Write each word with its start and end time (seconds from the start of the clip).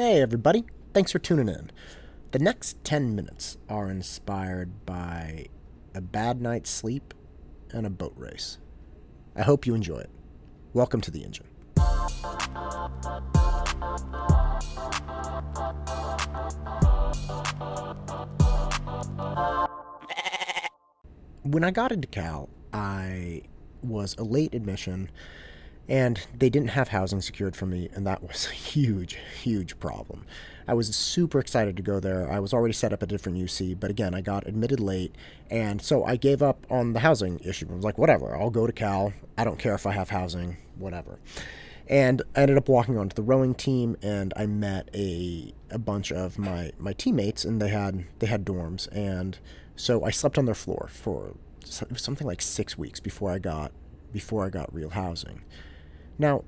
Hey, 0.00 0.22
everybody. 0.22 0.64
Thanks 0.94 1.10
for 1.10 1.18
tuning 1.18 1.48
in. 1.48 1.72
The 2.30 2.38
next 2.38 2.84
10 2.84 3.16
minutes 3.16 3.56
are 3.68 3.90
inspired 3.90 4.86
by 4.86 5.46
a 5.92 6.00
bad 6.00 6.40
night's 6.40 6.70
sleep 6.70 7.14
and 7.72 7.84
a 7.84 7.90
boat 7.90 8.14
race. 8.14 8.58
I 9.34 9.42
hope 9.42 9.66
you 9.66 9.74
enjoy 9.74 9.98
it. 9.98 10.10
Welcome 10.72 11.00
to 11.00 11.10
the 11.10 11.24
engine. 11.24 11.48
When 21.42 21.64
I 21.64 21.72
got 21.72 21.90
into 21.90 22.06
Cal, 22.06 22.48
I 22.72 23.42
was 23.82 24.14
a 24.16 24.22
late 24.22 24.54
admission 24.54 25.10
and 25.88 26.26
they 26.36 26.50
didn't 26.50 26.70
have 26.70 26.88
housing 26.88 27.20
secured 27.20 27.56
for 27.56 27.66
me, 27.66 27.88
and 27.94 28.06
that 28.06 28.22
was 28.22 28.46
a 28.50 28.54
huge, 28.54 29.18
huge 29.42 29.78
problem. 29.80 30.24
I 30.66 30.74
was 30.74 30.94
super 30.94 31.38
excited 31.38 31.76
to 31.78 31.82
go 31.82 31.98
there. 31.98 32.30
I 32.30 32.40
was 32.40 32.52
already 32.52 32.74
set 32.74 32.92
up 32.92 33.02
at 33.02 33.08
a 33.08 33.14
different 33.14 33.38
UC, 33.38 33.80
but 33.80 33.90
again, 33.90 34.14
I 34.14 34.20
got 34.20 34.46
admitted 34.46 34.80
late, 34.80 35.14
and 35.50 35.80
so 35.80 36.04
I 36.04 36.16
gave 36.16 36.42
up 36.42 36.66
on 36.70 36.92
the 36.92 37.00
housing 37.00 37.40
issue. 37.40 37.66
I 37.70 37.74
was 37.74 37.84
like, 37.84 37.96
whatever, 37.96 38.36
I'll 38.36 38.50
go 38.50 38.66
to 38.66 38.72
Cal. 38.72 39.14
I 39.38 39.44
don't 39.44 39.58
care 39.58 39.74
if 39.74 39.86
I 39.86 39.92
have 39.92 40.10
housing, 40.10 40.58
whatever. 40.76 41.18
And 41.88 42.20
I 42.36 42.42
ended 42.42 42.58
up 42.58 42.68
walking 42.68 42.98
onto 42.98 43.14
the 43.14 43.22
rowing 43.22 43.54
team, 43.54 43.96
and 44.02 44.34
I 44.36 44.44
met 44.44 44.90
a 44.94 45.54
a 45.70 45.78
bunch 45.78 46.12
of 46.12 46.38
my 46.38 46.72
my 46.78 46.92
teammates, 46.92 47.46
and 47.46 47.62
they 47.62 47.68
had 47.68 48.04
they 48.18 48.26
had 48.26 48.44
dorms, 48.44 48.88
and 48.92 49.38
so 49.74 50.04
I 50.04 50.10
slept 50.10 50.36
on 50.36 50.44
their 50.44 50.54
floor 50.54 50.88
for 50.90 51.34
something 51.64 52.26
like 52.26 52.42
six 52.42 52.76
weeks 52.76 53.00
before 53.00 53.30
I 53.30 53.38
got 53.38 53.72
before 54.12 54.44
I 54.44 54.50
got 54.50 54.74
real 54.74 54.90
housing. 54.90 55.40
Now, 56.18 56.44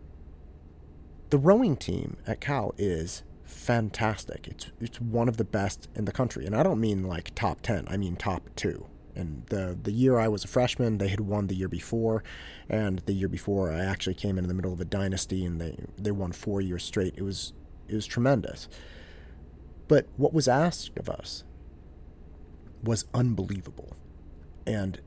the 1.30 1.38
rowing 1.38 1.76
team 1.76 2.16
at 2.26 2.40
Cal 2.40 2.74
is 2.76 3.22
fantastic. 3.44 4.48
It's 4.48 4.66
it's 4.80 5.00
one 5.00 5.28
of 5.28 5.36
the 5.36 5.44
best 5.44 5.88
in 5.94 6.04
the 6.04 6.12
country, 6.12 6.46
and 6.46 6.54
I 6.54 6.62
don't 6.62 6.80
mean 6.80 7.04
like 7.04 7.34
top 7.34 7.60
ten. 7.62 7.86
I 7.88 7.96
mean 7.96 8.16
top 8.16 8.48
two. 8.56 8.86
And 9.14 9.44
the 9.46 9.78
the 9.80 9.92
year 9.92 10.18
I 10.18 10.28
was 10.28 10.44
a 10.44 10.48
freshman, 10.48 10.98
they 10.98 11.08
had 11.08 11.20
won 11.20 11.46
the 11.46 11.54
year 11.54 11.68
before, 11.68 12.22
and 12.68 13.00
the 13.00 13.12
year 13.12 13.28
before 13.28 13.72
I 13.72 13.84
actually 13.84 14.14
came 14.14 14.38
in, 14.38 14.46
the 14.48 14.54
middle 14.54 14.72
of 14.72 14.80
a 14.80 14.84
dynasty, 14.84 15.44
and 15.44 15.60
they 15.60 15.76
they 15.96 16.10
won 16.10 16.32
four 16.32 16.60
years 16.60 16.84
straight. 16.84 17.14
It 17.16 17.22
was 17.22 17.52
it 17.88 17.94
was 17.94 18.06
tremendous. 18.06 18.68
But 19.88 20.06
what 20.16 20.32
was 20.32 20.46
asked 20.46 20.98
of 20.98 21.08
us 21.08 21.44
was 22.82 23.04
unbelievable, 23.12 23.96
and 24.66 25.00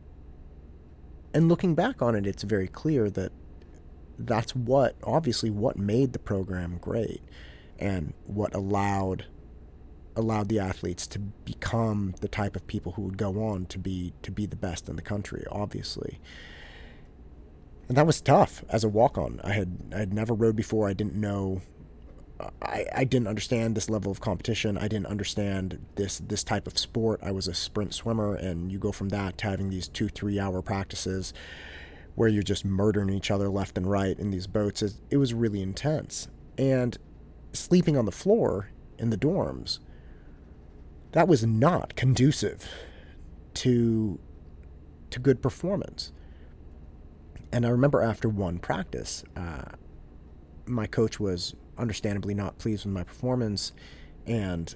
and 1.34 1.50
looking 1.50 1.76
back 1.76 2.02
on 2.02 2.16
it, 2.16 2.28
it's 2.28 2.44
very 2.44 2.68
clear 2.68 3.10
that 3.10 3.32
that's 4.20 4.56
what 4.56 4.96
obviously 5.04 5.50
what 5.50 5.78
made 5.78 6.14
the 6.14 6.20
program 6.20 6.78
great 6.80 7.22
and 7.80 8.14
what 8.26 8.54
allowed 8.54 9.26
allowed 10.16 10.48
the 10.48 10.60
athletes 10.60 11.08
to 11.08 11.20
become 11.20 12.14
the 12.22 12.28
type 12.28 12.56
of 12.56 12.66
people 12.68 12.92
who 12.92 13.02
would 13.02 13.18
go 13.18 13.44
on 13.44 13.66
to 13.66 13.80
be 13.80 14.14
to 14.22 14.32
be 14.32 14.46
the 14.46 14.56
best 14.56 14.88
in 14.88 14.96
the 14.96 15.02
country 15.02 15.44
obviously 15.52 16.20
and 17.88 17.98
that 17.98 18.06
was 18.06 18.22
tough 18.22 18.64
as 18.70 18.84
a 18.84 18.90
walk 18.90 19.18
on 19.18 19.42
I 19.44 19.54
had 19.54 19.78
I 19.94 20.00
had 20.00 20.14
never 20.14 20.34
rowed 20.34 20.56
before 20.56 20.88
I 20.88 20.94
didn't 20.94 21.16
know 21.16 21.62
I, 22.62 22.86
I 22.96 23.04
didn't 23.04 23.28
understand 23.28 23.76
this 23.76 23.90
level 23.90 24.12
of 24.12 24.22
competition. 24.22 24.78
I 24.78 24.88
didn't 24.88 25.08
understand 25.08 25.86
this 25.96 26.20
this 26.20 26.44
type 26.44 26.68
of 26.68 26.78
sport. 26.78 27.20
I 27.24 27.32
was 27.32 27.48
a 27.48 27.54
sprint 27.54 27.94
swimmer, 27.94 28.36
and 28.36 28.72
you 28.72 28.80
go 28.80 28.92
from 28.92 29.10
that 29.10 29.38
to 29.40 29.48
having 29.48 29.70
these 29.70 29.88
two 29.88 30.10
three 30.10 30.40
hour 30.40 30.62
practices 30.62 31.34
where 32.16 32.30
you're 32.30 32.44
just 32.44 32.64
murdering 32.64 33.10
each 33.10 33.32
other 33.32 33.50
left 33.50 33.78
and 33.78 33.90
right 33.90 34.18
in 34.20 34.32
these 34.32 34.48
boats. 34.48 34.84
It 35.10 35.18
was 35.18 35.34
really 35.34 35.62
intense. 35.62 36.28
And 36.58 36.98
sleeping 37.54 37.98
on 37.98 38.06
the 38.06 38.12
floor 38.12 38.70
in 39.00 39.10
the 39.10 39.18
dorms, 39.18 39.80
that 41.12 41.28
was 41.28 41.46
not 41.46 41.96
conducive 41.96 42.68
to 43.56 44.20
to 45.10 45.20
good 45.20 45.42
performance. 45.44 46.12
And 47.52 47.68
I 47.68 47.70
remember 47.70 48.02
after 48.02 48.28
one 48.28 48.58
practice, 48.58 49.24
uh, 49.36 49.74
my 50.66 50.88
coach 50.88 51.20
was 51.20 51.54
understandably 51.78 52.34
not 52.34 52.58
pleased 52.58 52.86
with 52.86 52.94
my 52.94 53.04
performance, 53.04 53.74
and 54.26 54.74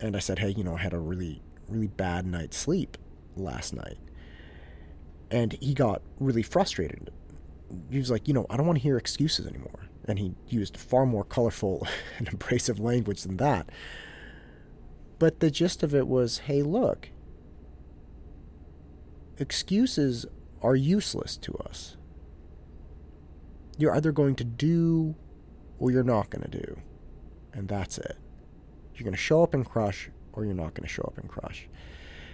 and 0.00 0.16
I 0.16 0.18
said, 0.18 0.38
hey, 0.38 0.50
you 0.50 0.64
know, 0.64 0.74
I 0.74 0.78
had 0.78 0.92
a 0.92 0.98
really 0.98 1.42
really 1.68 1.88
bad 1.88 2.26
night's 2.26 2.56
sleep 2.56 2.98
last 3.36 3.74
night 3.74 3.98
and 5.32 5.56
he 5.60 5.72
got 5.72 6.02
really 6.20 6.42
frustrated. 6.42 7.10
He 7.90 7.96
was 7.96 8.10
like, 8.10 8.28
you 8.28 8.34
know, 8.34 8.46
I 8.50 8.56
don't 8.58 8.66
want 8.66 8.78
to 8.78 8.82
hear 8.82 8.98
excuses 8.98 9.46
anymore. 9.46 9.88
And 10.06 10.18
he 10.18 10.34
used 10.46 10.76
far 10.76 11.06
more 11.06 11.24
colorful 11.24 11.86
and 12.18 12.28
abrasive 12.32 12.78
language 12.78 13.22
than 13.22 13.38
that. 13.38 13.70
But 15.18 15.40
the 15.40 15.50
gist 15.50 15.82
of 15.82 15.94
it 15.94 16.06
was 16.06 16.38
hey, 16.38 16.62
look, 16.62 17.08
excuses 19.38 20.26
are 20.60 20.76
useless 20.76 21.38
to 21.38 21.54
us. 21.54 21.96
You're 23.78 23.96
either 23.96 24.12
going 24.12 24.36
to 24.36 24.44
do 24.44 25.14
or 25.78 25.90
you're 25.90 26.04
not 26.04 26.28
going 26.28 26.42
to 26.42 26.58
do. 26.58 26.78
And 27.54 27.68
that's 27.68 27.96
it. 27.96 28.18
You're 28.94 29.04
going 29.04 29.14
to 29.14 29.18
show 29.18 29.42
up 29.42 29.54
and 29.54 29.64
crush 29.64 30.10
or 30.34 30.44
you're 30.44 30.54
not 30.54 30.74
going 30.74 30.86
to 30.86 30.92
show 30.92 31.04
up 31.04 31.16
and 31.16 31.28
crush. 31.28 31.68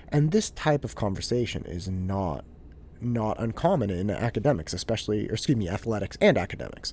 And 0.08 0.32
this 0.32 0.50
type 0.50 0.84
of 0.84 0.97
conversation 0.97 1.64
is 1.64 1.88
not 1.88 2.44
not 3.00 3.41
uncommon 3.41 3.91
in 3.91 4.10
academics, 4.10 4.72
especially, 4.72 5.28
or 5.28 5.34
excuse 5.34 5.56
me, 5.56 5.69
athletics 5.69 6.16
and 6.20 6.36
academics. 6.36 6.92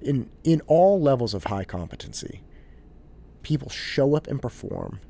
In 0.00 0.30
in 0.44 0.60
all 0.66 1.00
levels 1.00 1.34
of 1.34 1.44
high 1.44 1.64
competency, 1.64 2.42
people 3.42 3.68
show 3.68 4.14
up 4.14 4.26
and 4.26 4.40
perform, 4.40 5.00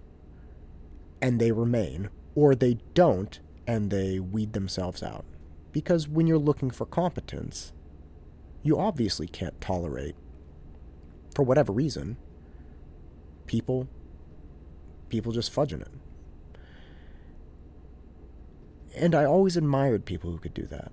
and 1.20 1.40
they 1.40 1.52
remain, 1.52 2.10
or 2.34 2.54
they 2.54 2.78
don't, 2.94 3.40
and 3.66 3.90
they 3.90 4.18
weed 4.18 4.52
themselves 4.52 5.02
out. 5.02 5.24
Because 5.72 6.08
when 6.08 6.26
you're 6.26 6.38
looking 6.38 6.70
for 6.70 6.86
competence, 6.86 7.72
you 8.62 8.78
obviously 8.78 9.26
can't 9.26 9.60
tolerate, 9.60 10.16
for 11.34 11.42
whatever 11.42 11.72
reason, 11.72 12.16
people 13.46 13.88
people 15.08 15.32
just 15.32 15.54
fudging 15.54 15.80
it. 15.82 15.88
And 18.96 19.14
I 19.14 19.24
always 19.24 19.56
admired 19.56 20.06
people 20.06 20.30
who 20.30 20.38
could 20.38 20.54
do 20.54 20.66
that. 20.66 20.90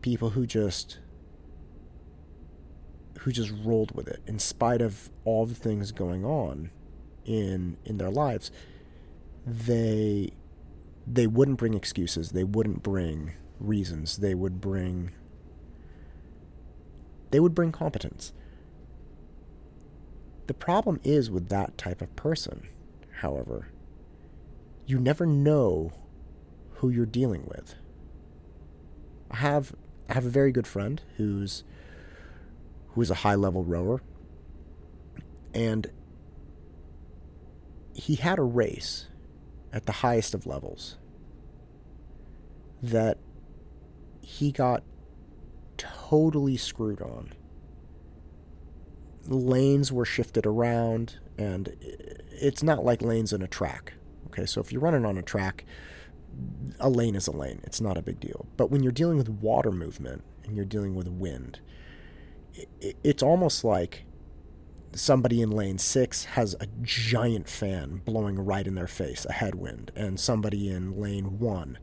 People 0.00 0.30
who 0.30 0.46
just 0.46 0.98
who 3.20 3.32
just 3.32 3.52
rolled 3.62 3.94
with 3.94 4.08
it 4.08 4.20
in 4.26 4.38
spite 4.38 4.82
of 4.82 5.10
all 5.24 5.46
the 5.46 5.54
things 5.54 5.92
going 5.92 6.24
on 6.24 6.70
in 7.24 7.76
in 7.84 7.98
their 7.98 8.10
lives. 8.10 8.50
They 9.46 10.32
they 11.06 11.26
wouldn't 11.26 11.58
bring 11.58 11.74
excuses, 11.74 12.30
they 12.30 12.44
wouldn't 12.44 12.82
bring 12.82 13.34
reasons, 13.60 14.18
they 14.18 14.34
would 14.34 14.60
bring 14.60 15.12
they 17.30 17.40
would 17.40 17.54
bring 17.54 17.72
competence. 17.72 18.32
The 20.46 20.54
problem 20.54 21.00
is 21.04 21.30
with 21.30 21.48
that 21.48 21.76
type 21.76 22.00
of 22.00 22.14
person, 22.16 22.68
however, 23.20 23.68
you 24.86 24.98
never 24.98 25.26
know 25.26 25.92
who 26.74 26.90
you're 26.90 27.06
dealing 27.06 27.44
with. 27.46 27.74
I 29.30 29.36
have 29.36 29.74
I 30.08 30.14
have 30.14 30.26
a 30.26 30.30
very 30.30 30.52
good 30.52 30.66
friend 30.66 31.00
who's 31.16 31.64
who 32.88 33.00
is 33.00 33.10
a 33.10 33.16
high 33.16 33.34
level 33.34 33.64
rower 33.64 34.02
and 35.52 35.90
he 37.94 38.16
had 38.16 38.38
a 38.38 38.42
race 38.42 39.06
at 39.72 39.86
the 39.86 39.92
highest 39.92 40.34
of 40.34 40.46
levels 40.46 40.98
that 42.82 43.18
he 44.20 44.52
got 44.52 44.82
totally 45.76 46.56
screwed 46.56 47.00
on. 47.00 47.32
The 49.22 49.36
lanes 49.36 49.90
were 49.90 50.04
shifted 50.04 50.44
around, 50.44 51.18
and 51.38 51.74
it's 51.80 52.62
not 52.62 52.84
like 52.84 53.00
lanes 53.00 53.32
in 53.32 53.42
a 53.42 53.46
track. 53.46 53.94
Okay, 54.26 54.44
so 54.44 54.60
if 54.60 54.70
you're 54.70 54.82
running 54.82 55.06
on 55.06 55.16
a 55.16 55.22
track, 55.22 55.64
a 56.80 56.88
lane 56.88 57.14
is 57.14 57.26
a 57.26 57.32
lane. 57.32 57.60
It's 57.64 57.80
not 57.80 57.96
a 57.96 58.02
big 58.02 58.20
deal. 58.20 58.46
But 58.56 58.70
when 58.70 58.82
you're 58.82 58.92
dealing 58.92 59.16
with 59.16 59.28
water 59.28 59.70
movement 59.70 60.24
and 60.44 60.56
you're 60.56 60.64
dealing 60.64 60.94
with 60.94 61.08
wind, 61.08 61.60
it, 62.54 62.96
it's 63.02 63.22
almost 63.22 63.64
like 63.64 64.04
somebody 64.92 65.42
in 65.42 65.50
lane 65.50 65.78
six 65.78 66.24
has 66.24 66.54
a 66.60 66.66
giant 66.82 67.48
fan 67.48 68.00
blowing 68.04 68.44
right 68.44 68.66
in 68.66 68.74
their 68.74 68.86
face, 68.86 69.24
a 69.28 69.32
headwind, 69.32 69.90
and 69.96 70.20
somebody 70.20 70.70
in 70.70 71.00
lane 71.00 71.38
one 71.38 71.78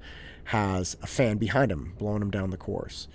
has 0.45 0.97
a 1.01 1.07
fan 1.07 1.37
behind 1.37 1.71
them 1.71 1.93
blowing 1.97 2.19
them 2.19 2.31
down 2.31 2.49
the 2.49 2.57
course. 2.57 3.07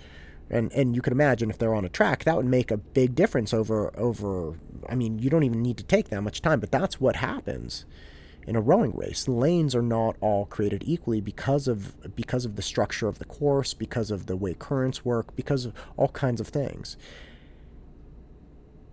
And 0.49 0.71
and 0.71 0.95
you 0.95 1.01
can 1.01 1.13
imagine 1.13 1.49
if 1.49 1.57
they're 1.57 1.75
on 1.75 1.85
a 1.85 1.89
track, 1.89 2.23
that 2.23 2.37
would 2.37 2.45
make 2.45 2.71
a 2.71 2.77
big 2.77 3.15
difference 3.15 3.53
over 3.53 3.97
over. 3.97 4.57
I 4.87 4.95
mean, 4.95 5.19
you 5.19 5.29
don't 5.29 5.43
even 5.43 5.61
need 5.61 5.77
to 5.77 5.83
take 5.83 6.09
that 6.09 6.21
much 6.21 6.41
time, 6.41 6.59
but 6.59 6.71
that's 6.71 7.01
what 7.01 7.17
happens 7.17 7.85
in 8.47 8.55
a 8.55 8.61
rowing 8.61 8.95
race. 8.95 9.27
Lanes 9.27 9.75
are 9.75 9.81
not 9.81 10.15
all 10.21 10.45
created 10.45 10.83
equally 10.85 11.19
because 11.19 11.67
of 11.67 12.15
because 12.15 12.45
of 12.45 12.55
the 12.55 12.61
structure 12.61 13.07
of 13.07 13.19
the 13.19 13.25
course, 13.25 13.73
because 13.73 14.09
of 14.09 14.25
the 14.25 14.37
way 14.37 14.53
currents 14.53 15.03
work, 15.03 15.35
because 15.35 15.65
of 15.65 15.73
all 15.97 16.07
kinds 16.07 16.39
of 16.39 16.47
things. 16.47 16.97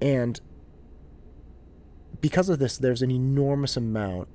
And 0.03 0.41
because 2.21 2.49
of 2.49 2.59
this, 2.59 2.77
there's 2.77 3.01
an 3.01 3.11
enormous 3.11 3.77
amount 3.77 4.29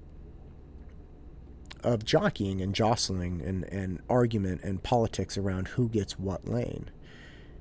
of 1.84 2.04
jockeying 2.04 2.62
and 2.62 2.74
jostling 2.74 3.42
and, 3.42 3.64
and 3.66 4.02
argument 4.10 4.62
and 4.64 4.82
politics 4.84 5.38
around 5.38 5.70
who 5.70 5.90
gets 5.90 6.18
what 6.18 6.48
lane. 6.48 6.90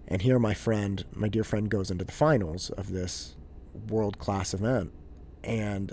And 0.07 0.23
here, 0.23 0.39
my 0.39 0.55
friend, 0.55 1.05
my 1.13 1.29
dear 1.29 1.45
friend, 1.45 1.69
goes 1.69 1.91
into 1.91 2.05
the 2.05 2.13
finals 2.13 2.71
of 2.71 2.93
this 2.93 3.37
world 3.89 4.19
class 4.19 4.55
event 4.55 4.93
and 5.45 5.93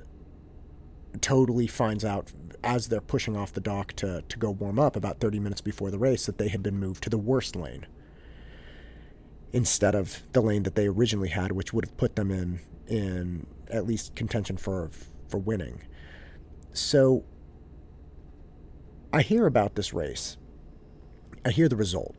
totally 1.22 1.68
finds 1.68 2.06
out 2.06 2.32
as 2.64 2.88
they're 2.88 3.02
pushing 3.02 3.38
off 3.38 3.54
the 3.54 3.62
dock 3.62 3.94
to, 3.94 4.24
to 4.28 4.38
go 4.40 4.50
warm 4.50 4.80
up 4.80 4.96
about 4.96 5.20
30 5.20 5.40
minutes 5.40 5.62
before 5.62 5.92
the 5.92 6.00
race 6.00 6.26
that 6.26 6.38
they 6.38 6.48
had 6.48 6.64
been 6.64 6.78
moved 6.78 7.04
to 7.04 7.10
the 7.10 7.18
worst 7.18 7.56
lane 7.56 7.86
instead 9.54 9.96
of 9.96 10.24
the 10.34 10.42
lane 10.42 10.64
that 10.64 10.76
they 10.76 10.88
originally 10.88 11.30
had, 11.30 11.52
which 11.52 11.72
would 11.74 11.86
have 11.86 11.96
put 11.98 12.16
them 12.16 12.32
in 12.32 12.60
in 12.88 13.48
at 13.70 13.86
least 13.88 14.16
contention 14.16 14.58
for 14.58 14.90
for 15.28 15.38
winning. 15.38 15.82
So 16.74 17.24
I 19.14 19.22
hear 19.22 19.46
about 19.46 19.76
this 19.76 19.94
race. 19.94 20.38
I 21.46 21.52
hear 21.52 21.70
the 21.70 21.76
result 21.76 22.16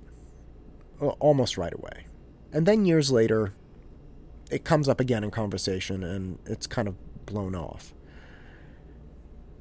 almost 1.18 1.58
right 1.58 1.74
away. 1.74 2.06
And 2.52 2.64
then 2.64 2.86
years 2.86 3.10
later, 3.10 3.52
it 4.50 4.64
comes 4.64 4.88
up 4.88 5.00
again 5.00 5.22
in 5.24 5.30
conversation 5.30 6.02
and 6.02 6.38
it's 6.46 6.66
kind 6.66 6.88
of 6.88 6.94
blown 7.26 7.54
off. 7.54 7.92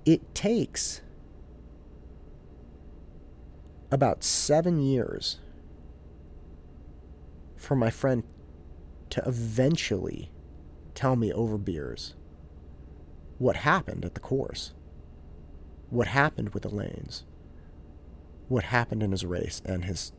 It 0.06 0.36
takes 0.36 1.02
about 3.92 4.24
seven 4.24 4.80
years 4.80 5.40
for 7.56 7.75
my 7.75 7.90
friend 7.90 8.24
to 9.10 9.24
eventually 9.25 10.31
tell 10.94 11.16
me 11.16 11.34
over 11.34 11.57
beers 11.57 12.13
what 13.40 13.56
happened 13.57 14.06
at 14.06 14.13
the 14.13 14.19
course, 14.19 14.74
what 15.90 16.07
happened 16.07 16.50
with 16.50 16.63
the 16.63 16.69
lanes, 16.69 17.25
what 18.48 18.66
happened 18.66 19.02
in 19.02 19.12
his 19.12 19.25
race, 19.25 19.62
and 19.66 19.86
his 19.86 20.12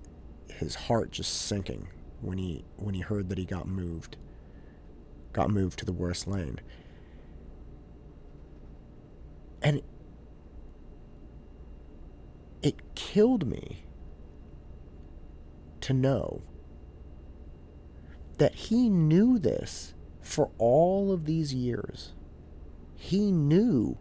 his 0.49 0.75
heart 0.75 1.11
just 1.11 1.33
sinking 1.33 1.89
when 2.21 2.39
he 2.39 2.65
when 2.77 2.95
he 2.95 3.01
heard 3.01 3.29
that 3.29 3.39
he 3.39 3.45
got 3.45 3.69
moved, 3.69 4.17
got 5.33 5.51
moved 5.51 5.79
to 5.79 5.85
the 5.85 5.93
worst 5.93 6.27
lane, 6.27 6.59
and 9.67 9.83
it 12.63 12.77
killed 12.95 13.49
me 13.49 13.83
to 15.81 15.93
know 15.93 16.43
that 18.39 18.55
he 18.55 18.89
knew 18.89 19.41
this 19.41 19.93
for 20.21 20.51
all 20.59 21.11
of 21.11 21.25
these 21.25 21.53
years. 21.53 22.13
He 22.95 23.33
knew 23.33 23.99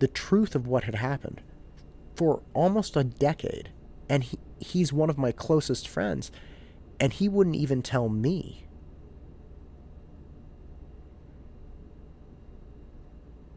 the 0.00 0.08
truth 0.08 0.56
of 0.56 0.66
what 0.66 0.82
had 0.82 0.96
happened 0.96 1.40
for 2.16 2.42
almost 2.52 2.96
a 2.96 3.04
decade. 3.04 3.70
And 4.08 4.24
he, 4.24 4.40
he's 4.58 4.92
one 4.92 5.08
of 5.08 5.18
my 5.18 5.30
closest 5.30 5.86
friends. 5.86 6.32
And 6.98 7.12
he 7.12 7.28
wouldn't 7.28 7.54
even 7.54 7.80
tell 7.80 8.08
me. 8.08 8.66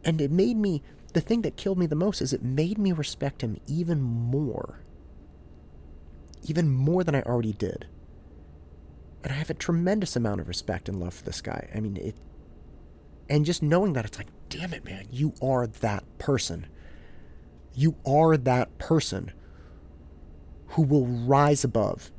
And 0.04 0.20
it 0.20 0.30
made 0.30 0.56
me, 0.56 0.82
the 1.12 1.20
thing 1.20 1.42
that 1.42 1.56
killed 1.56 1.78
me 1.78 1.86
the 1.86 1.94
most 1.94 2.20
is 2.20 2.32
it 2.32 2.42
made 2.42 2.78
me 2.78 2.92
respect 2.92 3.42
him 3.42 3.58
even 3.66 4.00
more. 4.02 4.80
Even 6.42 6.70
more 6.70 7.02
than 7.04 7.14
I 7.14 7.22
already 7.22 7.52
did. 7.52 7.86
And 9.22 9.32
I 9.32 9.36
have 9.36 9.48
a 9.48 9.54
tremendous 9.54 10.16
amount 10.16 10.40
of 10.40 10.48
respect 10.48 10.88
and 10.88 11.00
love 11.00 11.14
for 11.14 11.24
this 11.24 11.40
guy. 11.40 11.70
I 11.74 11.80
mean, 11.80 11.96
it. 11.96 12.16
And 13.30 13.46
just 13.46 13.62
knowing 13.62 13.94
that, 13.94 14.04
it's 14.04 14.18
like, 14.18 14.28
damn 14.50 14.74
it, 14.74 14.84
man, 14.84 15.06
you 15.10 15.32
are 15.40 15.66
that 15.66 16.04
person. 16.18 16.66
You 17.72 17.96
are 18.06 18.36
that 18.36 18.76
person 18.76 19.32
who 20.68 20.82
will 20.82 21.06
rise 21.06 21.64
above, 21.64 22.10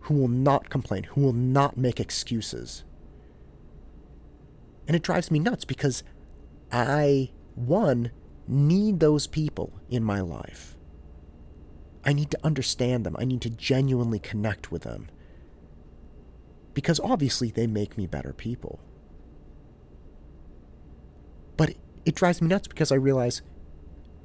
who 0.00 0.14
will 0.14 0.28
not 0.28 0.70
complain, 0.70 1.02
who 1.02 1.20
will 1.20 1.34
not 1.34 1.76
make 1.76 2.00
excuses. 2.00 2.84
And 4.86 4.96
it 4.96 5.02
drives 5.02 5.30
me 5.30 5.38
nuts 5.38 5.66
because 5.66 6.02
I, 6.70 7.30
one, 7.54 8.10
need 8.46 9.00
those 9.00 9.26
people 9.26 9.72
in 9.88 10.02
my 10.04 10.20
life. 10.20 10.76
I 12.04 12.12
need 12.12 12.30
to 12.30 12.38
understand 12.44 13.04
them. 13.04 13.16
I 13.18 13.24
need 13.24 13.42
to 13.42 13.50
genuinely 13.50 14.18
connect 14.18 14.70
with 14.72 14.82
them 14.82 15.08
because 16.78 17.00
obviously 17.00 17.50
they 17.50 17.66
make 17.66 17.98
me 17.98 18.06
better 18.06 18.32
people. 18.32 18.78
But 21.56 21.74
it 22.04 22.14
drives 22.14 22.40
me 22.40 22.46
nuts 22.48 22.68
because 22.68 22.92
I 22.92 22.94
realize 22.94 23.42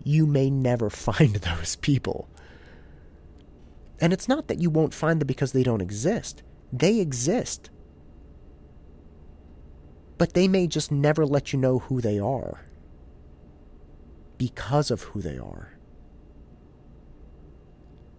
you 0.04 0.28
may 0.28 0.50
never 0.52 0.90
find 0.92 1.36
those 1.36 1.76
people. 1.78 2.30
And 4.00 4.14
it's 4.14 4.28
not 4.28 4.48
that 4.50 4.62
you 4.62 4.70
won't 4.70 4.94
find 4.94 5.20
them 5.20 5.26
because 5.26 5.52
they 5.52 5.64
don't 5.64 5.82
exist, 5.82 6.44
they 6.72 7.00
exist. 7.00 7.70
But 10.18 10.34
they 10.34 10.48
may 10.48 10.68
just 10.68 10.92
never 10.92 11.26
let 11.26 11.54
you 11.54 11.60
know 11.60 11.80
who 11.80 12.02
they 12.02 12.20
are 12.20 12.62
because 14.38 14.92
of 14.92 15.04
who 15.04 15.22
they 15.22 15.38
are. 15.38 15.74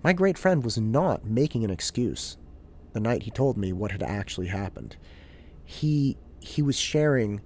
My 0.02 0.12
great 0.12 0.37
friend 0.37 0.62
was 0.62 0.76
not 0.79 1.25
making 1.25 1.64
an 1.64 1.70
excuse 1.70 2.37
the 2.93 3.00
night 3.00 3.25
he 3.25 3.31
told 3.31 3.56
me 3.56 3.73
what 3.73 3.91
had 3.91 4.02
actually 4.02 4.49
happened. 4.49 4.96
He 5.64 6.17
he 6.41 6.62
was 6.62 6.79
sharing 6.79 7.41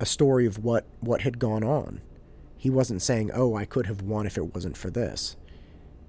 a 0.00 0.06
story 0.06 0.46
of 0.46 0.58
what 0.58 0.86
what 1.00 1.22
had 1.22 1.38
gone 1.38 1.62
on. 1.62 2.00
He 2.56 2.70
wasn't 2.70 3.02
saying, 3.02 3.30
"Oh, 3.32 3.54
I 3.54 3.64
could 3.64 3.86
have 3.86 4.02
won 4.02 4.26
if 4.26 4.36
it 4.36 4.54
wasn't 4.54 4.76
for 4.76 4.90
this." 4.90 5.36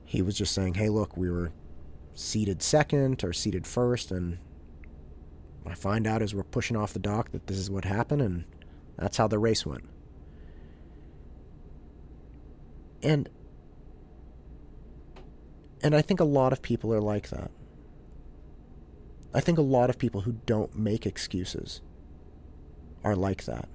He 0.04 0.22
was 0.22 0.36
just 0.36 0.54
saying, 0.54 0.74
"Hey, 0.76 0.90
look, 0.90 1.16
we 1.16 1.30
were 1.30 1.52
seated 2.14 2.62
second 2.62 3.24
or 3.24 3.34
seated 3.34 3.66
first 3.66 4.12
and 4.12 4.38
I 5.66 5.76
find 5.76 6.08
out 6.08 6.22
as 6.22 6.34
we're 6.34 6.44
pushing 6.44 6.76
off 6.76 6.94
the 6.94 7.00
dock 7.00 7.32
that 7.32 7.48
this 7.48 7.58
is 7.58 7.70
what 7.70 7.86
happened 7.86 8.22
and 8.22 8.46
that's 8.98 9.18
how 9.18 9.28
the 9.28 9.40
race 9.40 9.66
went." 9.66 9.84
And 13.04 13.30
and 15.84 15.96
I 15.96 16.02
think 16.02 16.20
a 16.20 16.26
lot 16.26 16.54
of 16.54 16.62
people 16.62 16.94
are 16.94 17.02
like 17.02 17.30
that. 17.30 17.52
I 19.34 19.40
think 19.40 19.58
a 19.58 19.64
lot 19.64 19.90
of 19.90 19.98
people 19.98 20.22
who 20.22 20.34
don't 20.46 20.78
make 20.78 21.06
excuses 21.06 21.82
are 23.04 23.16
like 23.16 23.46
that. 23.46 23.68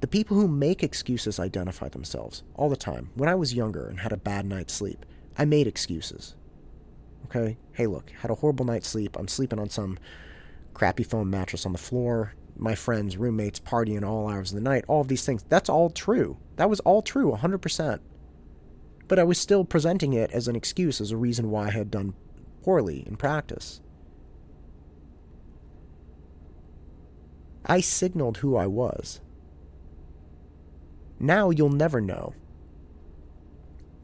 The 0.00 0.06
people 0.06 0.36
who 0.36 0.48
make 0.48 0.82
excuses 0.82 1.40
identify 1.40 1.88
themselves 1.88 2.42
all 2.54 2.68
the 2.68 2.76
time. 2.76 3.10
When 3.14 3.28
I 3.28 3.34
was 3.34 3.54
younger 3.54 3.86
and 3.86 4.00
had 4.00 4.12
a 4.12 4.16
bad 4.16 4.46
night's 4.46 4.72
sleep, 4.72 5.04
I 5.36 5.44
made 5.44 5.66
excuses. 5.66 6.34
Okay? 7.26 7.56
Hey, 7.72 7.86
look, 7.86 8.10
had 8.10 8.30
a 8.30 8.36
horrible 8.36 8.64
night's 8.64 8.88
sleep. 8.88 9.16
I'm 9.18 9.28
sleeping 9.28 9.58
on 9.58 9.68
some 9.68 9.98
crappy 10.74 11.02
foam 11.02 11.30
mattress 11.30 11.66
on 11.66 11.72
the 11.72 11.78
floor. 11.78 12.34
My 12.56 12.74
friends, 12.74 13.16
roommates, 13.16 13.60
partying 13.60 14.04
all 14.06 14.28
hours 14.28 14.50
of 14.50 14.56
the 14.56 14.62
night. 14.62 14.84
All 14.88 15.00
of 15.00 15.08
these 15.08 15.24
things. 15.24 15.44
That's 15.48 15.68
all 15.68 15.90
true. 15.90 16.38
That 16.56 16.70
was 16.70 16.80
all 16.80 17.02
true, 17.02 17.32
100%. 17.32 18.00
But 19.06 19.18
I 19.18 19.24
was 19.24 19.38
still 19.38 19.64
presenting 19.64 20.12
it 20.12 20.30
as 20.32 20.48
an 20.48 20.56
excuse, 20.56 21.00
as 21.00 21.10
a 21.10 21.16
reason 21.16 21.50
why 21.50 21.68
I 21.68 21.70
had 21.70 21.90
done 21.90 22.14
poorly 22.62 23.04
in 23.06 23.16
practice. 23.16 23.80
I 27.64 27.80
signaled 27.80 28.38
who 28.38 28.56
I 28.56 28.66
was. 28.66 29.20
Now 31.20 31.50
you'll 31.50 31.70
never 31.70 32.00
know 32.00 32.34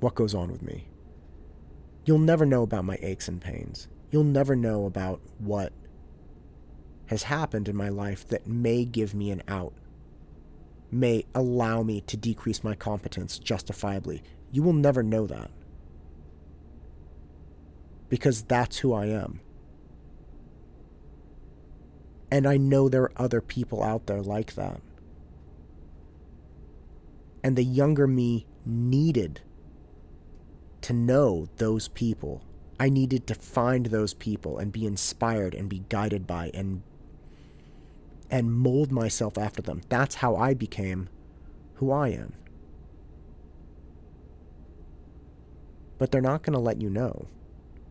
what 0.01 0.15
goes 0.15 0.35
on 0.35 0.51
with 0.51 0.63
me. 0.63 0.89
You'll 2.05 2.19
never 2.19 2.45
know 2.45 2.63
about 2.63 2.85
my 2.85 2.99
aches 3.01 3.29
and 3.29 3.41
pains. 3.41 3.89
You'll 4.11 4.25
never 4.25 4.55
know 4.55 4.87
about 4.87 5.21
what 5.39 5.73
has 7.07 7.25
happened 7.25 7.69
in 7.69 7.77
my 7.77 7.89
life 7.89 8.27
that 8.29 8.47
may 8.47 8.85
give 8.85 9.15
me 9.15 9.31
an 9.31 9.43
out, 9.49 9.75
may 10.91 11.25
allow 11.35 11.83
me 11.83 12.01
to 12.03 12.17
decrease 12.17 12.63
my 12.63 12.75
competence 12.75 13.39
justifiably. 13.39 14.23
You 14.51 14.63
will 14.63 14.73
never 14.73 15.03
know 15.03 15.27
that 15.27 15.51
because 18.09 18.43
that's 18.45 18.79
who 18.79 18.93
I 18.93 19.07
am. 19.07 19.41
And 22.31 22.47
I 22.47 22.57
know 22.57 22.89
there 22.89 23.03
are 23.03 23.13
other 23.17 23.41
people 23.41 23.83
out 23.83 24.07
there 24.07 24.23
like 24.23 24.55
that. 24.55 24.81
And 27.43 27.57
the 27.57 27.65
younger 27.65 28.07
me 28.07 28.47
needed 28.65 29.41
to 30.85 30.93
know 30.93 31.49
those 31.57 31.89
people. 31.89 32.45
I 32.79 32.91
needed 32.91 33.27
to 33.29 33.35
find 33.35 33.87
those 33.87 34.13
people 34.13 34.59
and 34.59 34.71
be 34.71 34.85
inspired 34.85 35.55
and 35.55 35.67
be 35.67 35.85
guided 35.89 36.27
by 36.27 36.51
and 36.53 36.83
and 38.31 38.53
mold 38.53 38.93
myself 38.93 39.39
after 39.39 39.63
them. 39.63 39.81
That's 39.89 40.17
how 40.17 40.37
I 40.37 40.53
became 40.53 41.09
who 41.77 41.91
I 41.91 42.09
am. 42.09 42.35
But 45.97 46.11
they're 46.11 46.21
not 46.21 46.43
going 46.43 46.53
to 46.53 46.59
let 46.59 46.83
you 46.83 46.91
know 46.91 47.29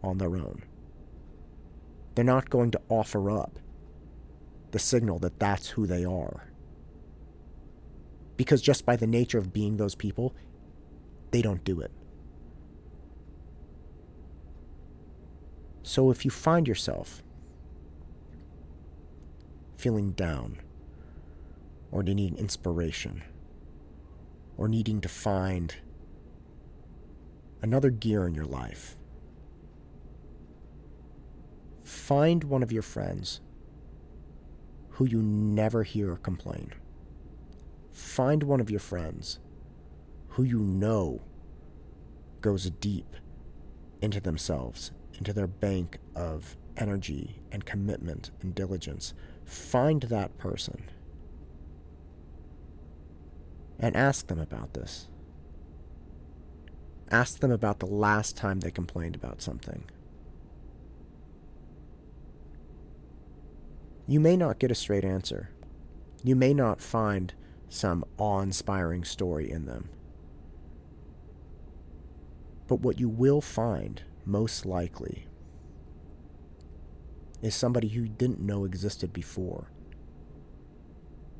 on 0.03 0.19
their 0.19 0.35
own. 0.35 0.61
They're 2.13 2.23
not 2.23 2.51
going 2.51 2.69
to 2.71 2.81
offer 2.89 3.31
up 3.31 3.57
the 4.69 4.77
signal 4.77 5.17
that 5.19 5.39
that's 5.39 5.69
who 5.69 5.87
they 5.87 6.05
are. 6.05 6.51
Because 8.37 8.61
just 8.61 8.85
by 8.85 8.97
the 8.97 9.07
nature 9.07 9.39
of 9.39 9.51
being 9.51 9.77
those 9.77 9.95
people, 9.95 10.35
they 11.31 11.41
don't 11.41 11.63
do 11.63 11.79
it. 11.81 11.91
So 15.83 16.09
if 16.09 16.23
you 16.25 16.31
find 16.31 16.67
yourself 16.67 17.21
feeling 19.75 20.11
down, 20.11 20.59
or 21.91 22.01
needing 22.01 22.37
inspiration, 22.37 23.21
or 24.57 24.69
needing 24.69 25.01
to 25.01 25.09
find 25.09 25.75
another 27.61 27.89
gear 27.89 28.25
in 28.25 28.33
your 28.33 28.45
life, 28.45 28.95
find 31.83 32.45
one 32.45 32.63
of 32.63 32.71
your 32.71 32.81
friends 32.81 33.41
who 34.91 35.05
you 35.05 35.21
never 35.21 35.83
hear 35.83 36.15
complain. 36.15 36.71
Find 37.91 38.43
one 38.43 38.61
of 38.61 38.71
your 38.71 38.79
friends 38.79 39.39
who 40.29 40.43
you 40.43 40.59
know 40.59 41.21
goes 42.41 42.69
deep 42.69 43.15
into 44.01 44.21
themselves, 44.21 44.91
into 45.23 45.31
their 45.31 45.47
bank 45.47 45.99
of 46.17 46.57
energy 46.75 47.39
and 47.49 47.65
commitment 47.65 48.29
and 48.41 48.53
diligence. 48.53 49.13
Find 49.45 50.01
that 50.03 50.37
person 50.37 50.89
and 53.79 53.95
ask 53.95 54.27
them 54.27 54.37
about 54.37 54.73
this. 54.73 55.07
Ask 57.09 57.39
them 57.39 57.51
about 57.51 57.79
the 57.79 57.85
last 57.85 58.35
time 58.35 58.59
they 58.59 58.69
complained 58.69 59.15
about 59.15 59.41
something. 59.41 59.85
You 64.05 64.19
may 64.19 64.35
not 64.35 64.59
get 64.59 64.71
a 64.71 64.75
straight 64.75 65.05
answer. 65.05 65.51
You 66.21 66.35
may 66.35 66.53
not 66.53 66.81
find 66.81 67.33
some 67.69 68.03
awe 68.17 68.41
inspiring 68.41 69.05
story 69.05 69.49
in 69.49 69.67
them. 69.67 69.87
But 72.67 72.81
what 72.81 72.99
you 72.99 73.07
will 73.07 73.39
find, 73.39 74.03
most 74.25 74.65
likely, 74.65 75.27
is 77.41 77.53
somebody 77.53 77.89
who 77.89 78.03
you 78.03 78.07
didn't 78.07 78.39
know 78.39 78.63
existed 78.63 79.11
before. 79.11 79.69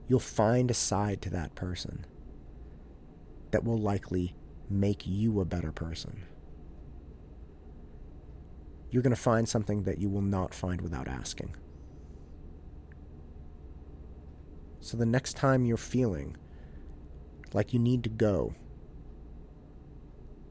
You'll 0.07 0.19
find 0.19 0.69
a 0.69 0.73
side 0.73 1.21
to 1.21 1.29
that 1.29 1.55
person 1.55 2.05
that 3.51 3.63
will 3.63 3.79
likely 3.79 4.35
make 4.69 5.07
you 5.07 5.39
a 5.39 5.45
better 5.45 5.71
person. 5.71 6.23
You're 8.91 9.01
going 9.01 9.15
to 9.15 9.21
find 9.21 9.47
something 9.47 9.83
that 9.83 9.97
you 9.97 10.09
will 10.09 10.21
not 10.21 10.53
find 10.53 10.81
without 10.81 11.07
asking. 11.07 11.55
So 14.81 14.97
the 14.97 15.05
next 15.05 15.37
time 15.37 15.63
you're 15.63 15.77
feeling 15.77 16.35
like 17.53 17.73
you 17.73 17.79
need 17.79 18.03
to 18.03 18.09
go, 18.09 18.53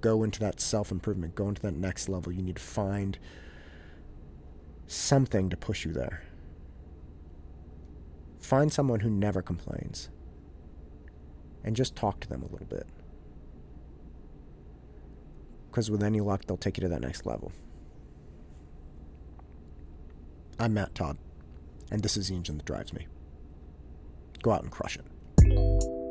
go 0.03 0.23
into 0.23 0.39
that 0.41 0.61
self 0.61 0.91
improvement, 0.91 1.35
go 1.35 1.49
into 1.49 1.63
that 1.63 1.75
next 1.75 2.11
level, 2.11 2.31
you 2.31 2.43
need 2.43 2.57
to 2.57 2.63
find 2.63 3.19
something 4.87 5.49
to 5.49 5.57
push 5.57 5.87
you 5.87 5.93
there. 5.93 6.23
Find 8.39 8.71
someone 8.71 9.01
who 9.01 9.09
never 9.09 9.41
complains 9.41 10.11
and 11.65 11.75
just 11.75 11.97
talk 11.97 12.21
to 12.21 12.29
them 12.29 12.43
a 12.43 12.53
little 12.53 12.67
bit. 12.67 12.87
Because 15.71 15.91
with 15.91 16.03
any 16.03 16.21
luck, 16.21 16.45
they'll 16.45 16.59
take 16.59 16.77
you 16.77 16.83
to 16.83 16.89
that 16.89 17.01
next 17.01 17.25
level. 17.25 17.51
I'm 20.59 20.75
Matt 20.75 20.95
Todd, 20.95 21.17
and 21.91 22.03
this 22.03 22.17
is 22.17 22.29
the 22.29 22.35
engine 22.35 22.59
that 22.59 22.67
drives 22.67 22.93
me. 22.93 23.07
Go 24.43 24.51
out 24.51 24.63
and 24.63 24.71
crush 24.71 24.99
it. 24.99 26.02